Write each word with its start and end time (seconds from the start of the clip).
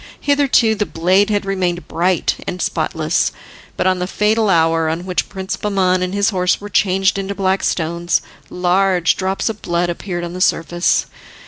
Hitherto 0.19 0.73
the 0.73 0.87
blade 0.87 1.29
had 1.29 1.45
remained 1.45 1.87
bright 1.87 2.37
and 2.47 2.59
spotless, 2.59 3.31
but 3.77 3.85
on 3.85 3.99
the 3.99 4.07
fatal 4.07 4.49
hour 4.49 4.89
on 4.89 5.05
which 5.05 5.29
Prince 5.29 5.55
Bahman 5.57 6.01
and 6.01 6.11
his 6.11 6.31
horse 6.31 6.59
were 6.59 6.69
changed 6.71 7.19
into 7.19 7.35
black 7.35 7.61
stones, 7.63 8.19
large 8.49 9.15
drops 9.15 9.47
of 9.47 9.61
blood 9.61 9.91
appeared 9.91 10.23
on 10.23 10.33
the 10.33 10.41
surface. 10.41 11.05